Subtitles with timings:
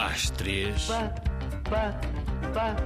[0.00, 1.12] Às três, Pa,
[1.68, 1.92] pa,
[2.54, 2.76] pa,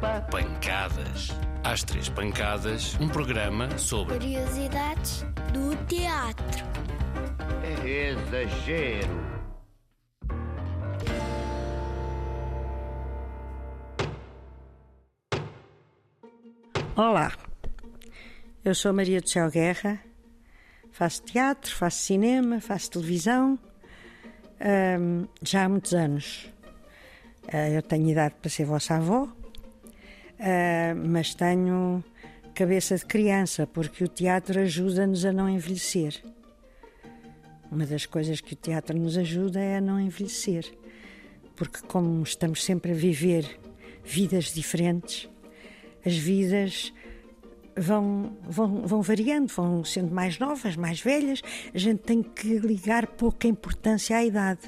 [0.00, 0.20] pa.
[0.22, 1.28] pancadas.
[1.62, 6.64] Às três pancadas, um programa sobre Curiosidades do teatro.
[7.62, 9.38] É exagero.
[16.96, 17.32] Olá,
[18.64, 20.00] eu sou Maria do Céu Guerra,
[20.90, 23.56] faço teatro, faço cinema, faço televisão
[24.60, 26.52] hum, já há muitos anos.
[27.52, 29.28] Ah, eu tenho idade para ser vossa avó,
[30.38, 32.04] ah, mas tenho
[32.54, 36.22] cabeça de criança, porque o teatro ajuda-nos a não envelhecer.
[37.70, 40.64] Uma das coisas que o teatro nos ajuda é a não envelhecer,
[41.54, 43.58] porque, como estamos sempre a viver
[44.04, 45.28] vidas diferentes,
[46.04, 46.92] as vidas
[47.78, 51.42] vão, vão, vão variando, vão sendo mais novas, mais velhas.
[51.74, 54.60] A gente tem que ligar pouca importância à idade.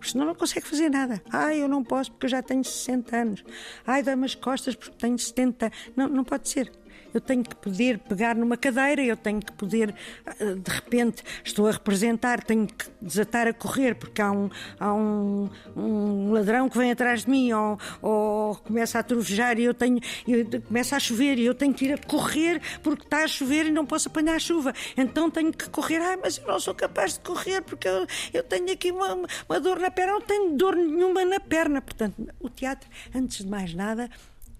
[0.00, 1.22] Porque senão não consegue fazer nada.
[1.30, 3.44] Ah, eu não posso porque eu já tenho 60 anos.
[3.86, 5.70] Ai, dá-me as costas porque tenho 70.
[5.94, 6.72] Não, não pode ser.
[7.12, 9.94] Eu tenho que poder pegar numa cadeira, eu tenho que poder,
[10.26, 14.94] ah, de repente, estou a representar, tenho que desatar a correr porque há um, há
[14.94, 19.74] um, um ladrão que vem atrás de mim ou, ou começa a trovejar e eu
[19.74, 23.28] tenho, eu, começa a chover e eu tenho que ir a correr porque está a
[23.28, 24.72] chover e não posso apanhar a chuva.
[24.96, 26.00] Então tenho que correr.
[26.00, 29.14] Ai, mas eu não sou capaz de correr porque eu, eu tenho aqui uma,
[29.48, 30.12] uma dor na perna.
[30.12, 31.80] Não tenho dor nenhuma na perna.
[31.80, 34.10] Portanto, o teatro, antes de mais nada,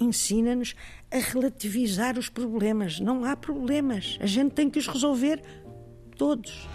[0.01, 0.75] ensina-nos
[1.11, 2.99] a relativizar os problemas.
[3.01, 4.19] Não há problemas.
[4.21, 5.43] A gente tem que os resolver
[6.17, 6.69] todos.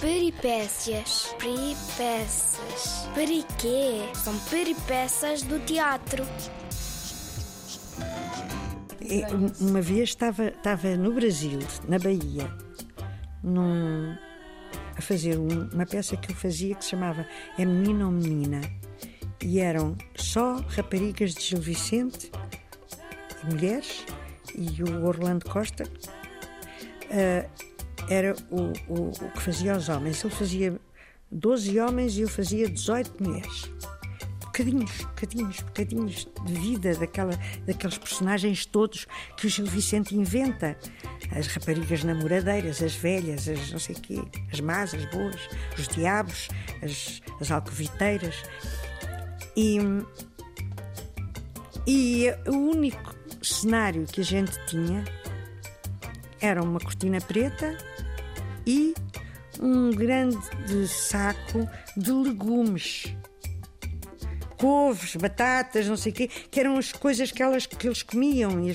[0.00, 1.34] Peripécias.
[1.38, 3.08] Peripécias.
[3.14, 4.02] Periquê?
[4.14, 6.24] São peripécias do teatro.
[9.60, 12.50] Uma vez estava, estava no Brasil, na Bahia,
[13.42, 14.16] num-
[14.96, 17.26] a fazer um- uma peça que eu fazia que se chamava
[17.58, 18.60] É Menino ou Menina.
[19.42, 22.30] E eram só raparigas de Gil Vicente,
[23.44, 24.04] e mulheres,
[24.54, 25.84] e o Orlando Costa
[27.10, 27.48] ah,
[28.08, 30.24] era o, o, o que fazia os homens.
[30.24, 30.80] Ele fazia
[31.30, 33.70] 12 homens e eu fazia 18 mulheres
[34.54, 37.32] bocadinhos, bocadinhos, bocadinhos de vida daquela,
[37.66, 40.76] daqueles personagens todos que o Gil Vicente inventa.
[41.34, 46.48] As raparigas namoradeiras, as velhas, as não sei quê, as más, as boas, os diabos,
[46.82, 48.36] as, as alcoviteiras.
[49.56, 49.78] E,
[51.86, 53.13] e o único
[53.44, 55.04] cenário que a gente tinha
[56.40, 57.76] era uma cortina preta
[58.66, 58.94] e
[59.60, 63.14] um grande saco de legumes
[64.64, 68.66] couves, batatas, não sei o quê, que eram as coisas que, elas, que eles comiam.
[68.66, 68.70] E,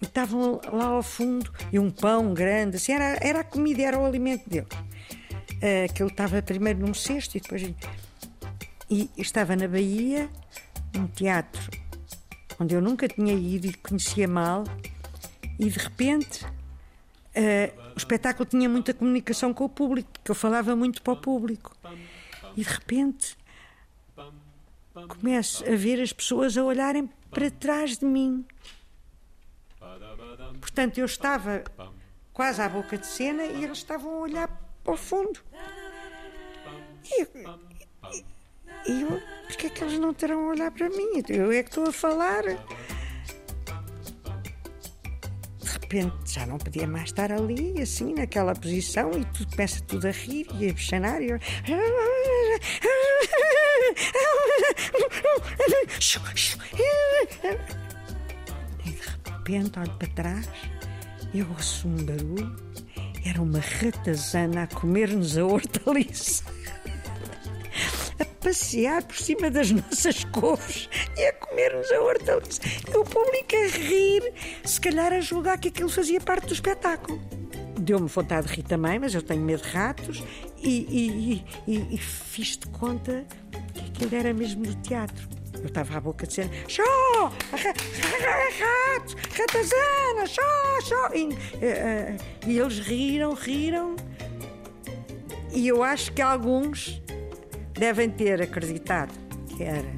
[0.00, 4.06] estavam lá ao fundo, e um pão grande, assim, era, era a comida, era o
[4.06, 4.68] alimento deles.
[4.72, 7.74] Uh, que ele estava primeiro num cesto e depois.
[8.88, 10.28] E estava na Bahia,
[10.94, 11.81] num teatro
[12.58, 14.64] onde eu nunca tinha ido e conhecia mal,
[15.58, 20.74] e de repente uh, o espetáculo tinha muita comunicação com o público, porque eu falava
[20.74, 21.76] muito para o público.
[22.56, 23.36] E de repente
[25.08, 28.44] começo a ver as pessoas a olharem para trás de mim.
[30.60, 31.64] Portanto, eu estava
[32.32, 34.48] quase à boca de cena e eles estavam a olhar
[34.84, 35.40] para o fundo.
[37.04, 38.24] E, e,
[38.86, 41.22] e eu, porquê é que eles não terão a olhar para mim?
[41.28, 42.42] Eu é que estou a falar.
[45.60, 50.06] De repente já não podia mais estar ali, assim, naquela posição, e tudo, começa tudo
[50.08, 51.20] a rir e a bexanar.
[51.22, 51.38] E eu...
[58.84, 60.48] E de repente olho para trás
[61.32, 62.56] e ouço um barulho.
[63.24, 66.44] Era uma ratazana a comer-nos a hortaliça.
[68.42, 72.60] Passear por cima das nossas couves e a comer-nos a hortaliça.
[72.92, 74.32] E o público a rir,
[74.64, 77.20] se calhar a julgar que aquilo fazia parte do espetáculo.
[77.78, 80.22] Deu-me vontade de rir também, mas eu tenho medo de ratos
[80.58, 83.24] e, e- e- e- fiz de conta
[83.74, 85.28] que aquilo era mesmo do teatro.
[85.60, 91.08] Eu estava à boca de cena, xó, ra- ra- ratos, ratazana, xó, xó.
[91.14, 92.16] Eh, eh,
[92.46, 93.94] e eles riram, riram.
[95.52, 97.01] E eu acho que alguns
[97.82, 99.12] devem ter acreditado
[99.56, 99.92] que era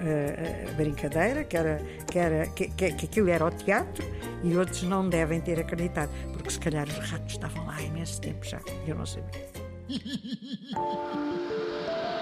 [0.00, 1.78] eh, brincadeira, que, era,
[2.10, 4.02] que, era, que, que, que aquilo era o teatro,
[4.42, 8.18] e outros não devem ter acreditado, porque se calhar os ratos estavam lá há imenso
[8.22, 9.28] tempo já, eu não sabia.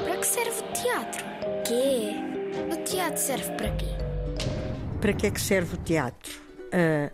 [0.03, 1.25] Para que serve o teatro?
[1.65, 2.11] Quê?
[2.73, 3.87] O teatro serve para quê?
[5.01, 6.33] Para que é que serve o teatro?
[6.73, 7.13] É,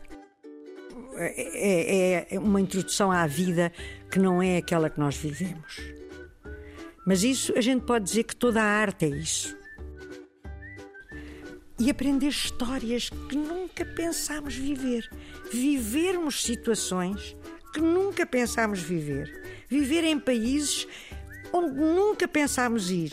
[1.18, 3.70] é- é uma introdução à vida
[4.10, 5.99] que não é aquela que nós vivemos.
[7.10, 9.58] Mas isso a gente pode dizer que toda a arte é isso.
[11.76, 15.10] E aprender histórias que nunca pensámos viver.
[15.52, 17.36] Vivermos situações
[17.74, 19.42] que nunca pensámos viver.
[19.68, 20.86] Viver em países
[21.52, 23.10] onde nunca pensámos ir.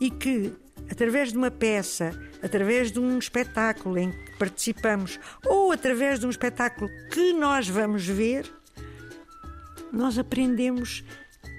[0.00, 0.52] E que,
[0.88, 6.30] através de uma peça, através de um espetáculo em que participamos, ou através de um
[6.30, 8.48] espetáculo que nós vamos ver,
[9.92, 11.02] nós aprendemos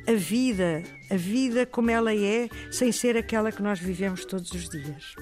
[0.08, 4.70] a vida, a vida como ela é, sem ser aquela que nós vivemos todos os
[4.70, 5.16] dias.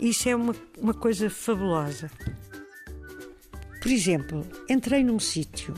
[0.00, 2.10] Isso é uma, uma coisa fabulosa.
[3.80, 5.74] Por exemplo, entrei num sítio.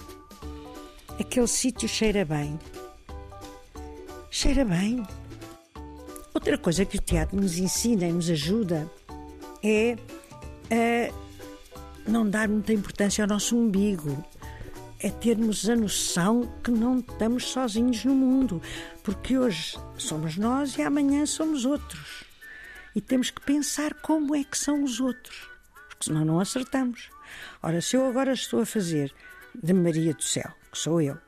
[1.18, 2.58] Aquele sítio cheira bem.
[4.30, 5.02] Cheira bem.
[6.32, 8.90] Outra coisa que o teatro nos ensina e nos ajuda
[9.62, 9.96] é
[10.70, 14.22] a não dar muita importância ao nosso umbigo
[15.04, 18.62] é termos a noção que não estamos sozinhos no mundo,
[19.02, 22.24] porque hoje somos nós e amanhã somos outros.
[22.96, 25.46] E temos que pensar como é que são os outros,
[25.90, 27.10] porque senão não acertamos.
[27.62, 29.12] Ora, se eu agora estou a fazer
[29.62, 31.18] de Maria do Céu, que sou eu,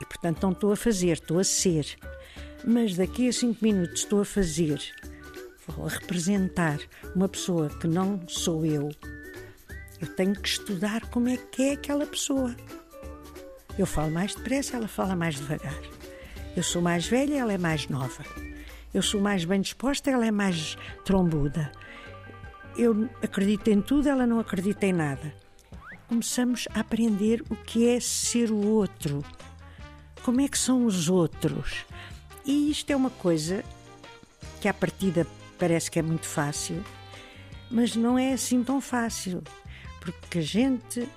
[0.00, 1.96] e portanto não estou a fazer, estou a ser,
[2.64, 4.82] mas daqui a cinco minutos estou a fazer,
[5.68, 6.80] vou a representar
[7.14, 8.90] uma pessoa que não sou eu,
[10.00, 12.56] eu tenho que estudar como é que é aquela pessoa.
[13.78, 15.78] Eu falo mais depressa, ela fala mais devagar.
[16.56, 18.24] Eu sou mais velha, ela é mais nova.
[18.92, 21.70] Eu sou mais bem disposta, ela é mais trombuda.
[22.76, 25.32] Eu acredito em tudo, ela não acredita em nada.
[26.08, 29.24] Começamos a aprender o que é ser o outro.
[30.24, 31.86] Como é que são os outros?
[32.44, 33.62] E isto é uma coisa
[34.60, 35.24] que à partida
[35.56, 36.82] parece que é muito fácil,
[37.70, 39.40] mas não é assim tão fácil,
[40.00, 41.08] porque a gente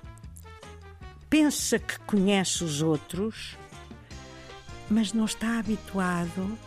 [1.32, 3.56] pensa que conhece os outros,
[4.90, 6.58] mas não está habituado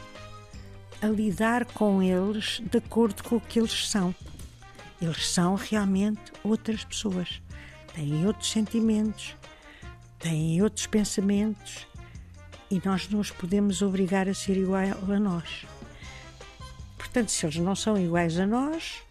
[0.99, 4.15] a lidar com eles de acordo com o que eles são.
[4.99, 7.43] Eles são realmente outras pessoas,
[7.93, 9.35] têm outros sentimentos,
[10.17, 11.85] têm outros pensamentos
[12.71, 15.67] e nós não os podemos obrigar a ser igual a nós.
[16.97, 19.03] Portanto, se eles não são iguais a nós,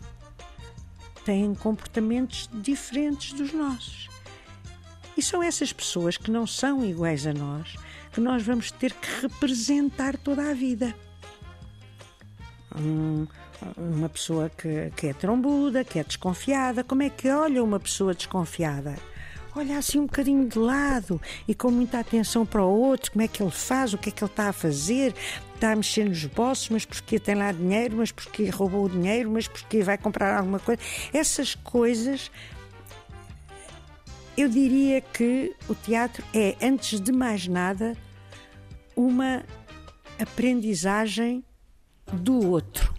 [1.25, 4.14] têm comportamentos diferentes dos nossos.
[5.17, 7.75] E são essas pessoas que não são iguais a nós
[8.15, 10.95] que nós vamos ter que representar toda a vida.
[12.77, 13.27] Um,
[13.77, 18.15] uma pessoa que, que é trombuda, que é desconfiada, como é que olha uma pessoa
[18.15, 18.95] desconfiada?
[19.57, 23.29] Olha assim um bocadinho de lado e com muita atenção para o outro, como é
[23.29, 25.15] que ele faz, o que é que ele está a fazer,
[25.55, 29.31] está a mexer nos bolsos, mas porque tem lá dinheiro, mas porque roubou o dinheiro,
[29.31, 30.81] mas porque vai comprar alguma coisa.
[31.13, 32.31] Essas coisas
[34.37, 37.97] eu diria que o teatro é, antes de mais nada,
[38.97, 39.45] uma
[40.21, 41.45] aprendizagem
[42.13, 42.93] do outro.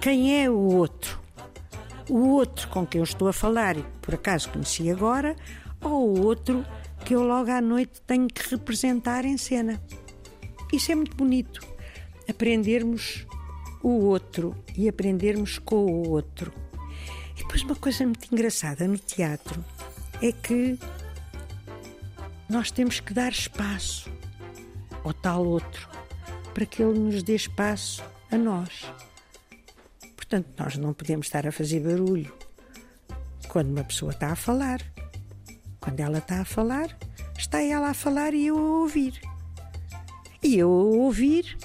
[0.00, 1.20] Quem é o outro?
[2.08, 5.36] O outro com quem eu estou a falar e por acaso conheci agora,
[5.80, 6.64] ou o outro
[7.04, 9.80] que eu logo à noite tenho que representar em cena.
[10.72, 11.60] Isso é muito bonito.
[12.28, 13.26] Aprendermos
[13.82, 16.52] o outro e aprendermos com o outro.
[17.36, 19.64] E depois uma coisa muito engraçada no teatro
[20.22, 20.78] é que
[22.48, 24.10] nós temos que dar espaço
[25.02, 25.88] ao tal outro
[26.52, 28.92] para que ele nos dê espaço a nós.
[30.16, 32.32] Portanto, nós não podemos estar a fazer barulho
[33.48, 34.80] quando uma pessoa está a falar.
[35.80, 36.96] Quando ela está a falar,
[37.38, 39.20] está ela a falar e eu a ouvir.
[40.42, 41.56] E eu a ouvir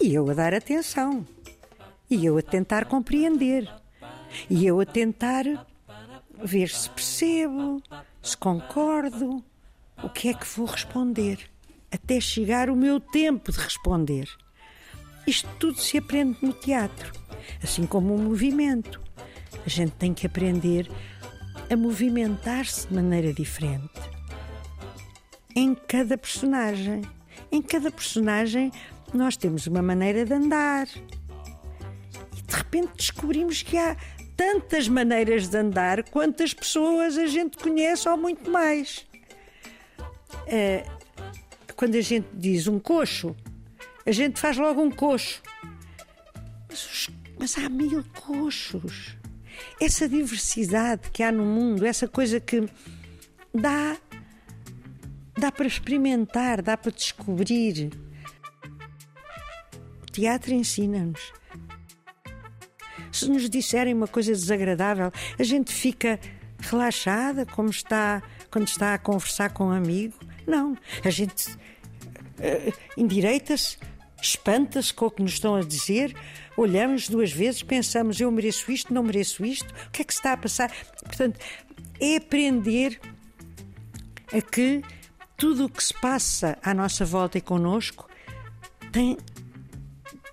[0.00, 1.26] e eu a dar atenção.
[2.08, 3.68] E eu a tentar compreender.
[4.48, 5.44] E eu a tentar
[6.44, 7.82] ver se percebo,
[8.22, 9.44] se concordo,
[10.02, 11.38] o que é que vou responder,
[11.90, 14.28] até chegar o meu tempo de responder.
[15.26, 17.12] Isto tudo se aprende no teatro,
[17.62, 19.00] assim como o movimento.
[19.64, 20.90] A gente tem que aprender
[21.70, 24.00] a movimentar-se de maneira diferente.
[25.54, 27.02] Em cada personagem.
[27.52, 28.72] Em cada personagem
[29.12, 30.88] nós temos uma maneira de andar.
[32.36, 33.96] E de repente descobrimos que há
[34.40, 39.06] tantas maneiras de andar quantas pessoas a gente conhece ou muito mais.
[40.46, 40.86] É,
[41.76, 43.36] quando a gente diz um coxo,
[44.06, 45.42] a gente faz logo um coxo.
[46.70, 49.14] Mas, mas há mil coxos.
[49.78, 52.66] Essa diversidade que há no mundo, essa coisa que
[53.54, 53.98] dá,
[55.38, 57.90] dá para experimentar, dá para descobrir.
[60.00, 61.39] O teatro ensina-nos
[63.20, 66.18] se nos disserem uma coisa desagradável, a gente fica
[66.60, 70.14] relaxada como está quando está a conversar com um amigo.
[70.46, 73.78] Não, a gente uh, endireita-se,
[74.20, 76.14] espanta-se com o que nos estão a dizer,
[76.56, 80.18] olhamos duas vezes, pensamos: eu mereço isto, não mereço isto, o que é que se
[80.18, 80.72] está a passar?
[81.04, 81.38] Portanto,
[82.00, 83.00] é aprender
[84.32, 84.82] a que
[85.36, 88.08] tudo o que se passa à nossa volta e connosco
[88.92, 89.16] tem,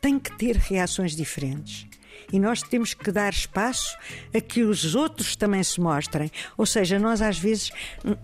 [0.02, 1.88] tem que ter reações diferentes.
[2.32, 3.98] E nós temos que dar espaço
[4.34, 6.30] a que os outros também se mostrem.
[6.58, 7.72] Ou seja, nós às vezes,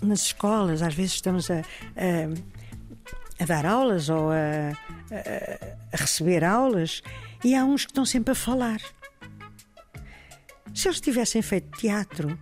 [0.01, 4.71] nas escolas, às vezes estamos a, a, a dar aulas ou a,
[5.11, 7.01] a, receber aulas
[7.43, 8.81] e há uns que estão sempre a falar.
[10.73, 12.37] Se eles tivessem feito teatro,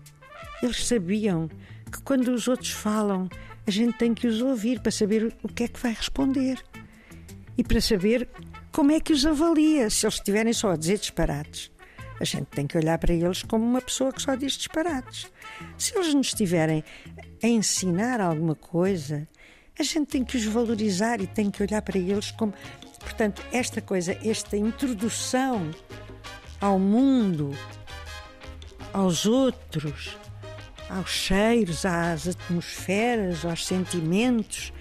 [0.63, 1.49] eles sabiam
[1.91, 3.29] que quando os outros falam,
[3.67, 6.57] a gente tem que os ouvir para saber o que é que vai responder
[7.57, 8.27] e para saber
[8.71, 11.71] como é que os avalia se eles estiverem só a dizer disparates.
[12.19, 15.31] A gente tem que olhar para eles como uma pessoa que só diz disparates.
[15.77, 16.83] Se eles nos estiverem
[17.43, 19.27] a ensinar alguma coisa,
[19.77, 22.53] a gente tem que os valorizar e tem que olhar para eles como.
[22.99, 25.71] Portanto, esta coisa, esta introdução
[26.59, 27.57] ao mundo,
[28.93, 30.15] aos outros,
[30.87, 34.71] aos cheiros, às atmosferas, aos sentimentos,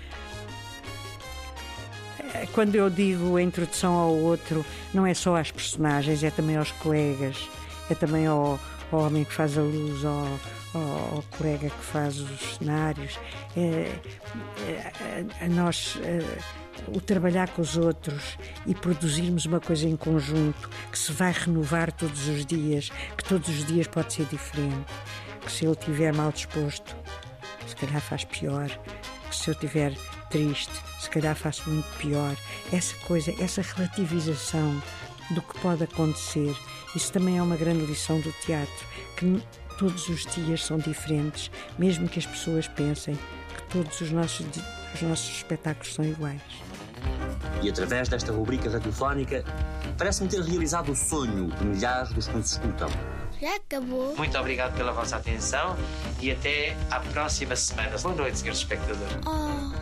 [2.53, 6.73] quando eu digo a introdução ao outro, não é só às personagens, é também aos
[6.73, 7.37] colegas,
[7.91, 8.59] é também ao,
[8.91, 10.27] ao homem que faz a luz, ao,
[10.75, 13.19] ao, ao colega que faz os cenários,
[13.57, 13.93] é,
[14.67, 15.99] é, a nós.
[16.03, 16.21] É,
[16.89, 21.93] o trabalhar com os outros e produzirmos uma coisa em conjunto que se vai renovar
[21.93, 24.91] todos os dias, que todos os dias pode ser diferente,
[25.45, 26.97] que se ele estiver mal disposto,
[27.67, 28.69] se calhar faz pior,
[29.29, 29.93] que se eu estiver
[30.31, 32.37] triste, se calhar faço muito pior.
[32.73, 34.81] Essa coisa, essa relativização
[35.31, 36.55] do que pode acontecer,
[36.95, 39.43] isso também é uma grande lição do teatro, que
[39.79, 44.47] todos os dias são diferentes, mesmo que as pessoas pensem que todos os nossos,
[44.95, 46.43] os nossos espetáculos são iguais.
[47.63, 49.45] E através desta rubrica radiofónica,
[49.97, 52.91] parece-me ter realizado o sonho de milhares dos que nos escutam.
[53.41, 54.15] Já acabou.
[54.17, 55.75] Muito obrigado pela vossa atenção
[56.21, 57.97] e até à próxima semana.
[57.97, 59.17] Boa noite, senhores espectadores.
[59.27, 59.80] Oh.